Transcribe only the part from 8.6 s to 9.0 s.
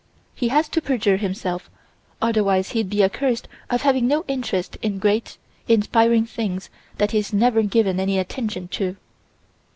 to.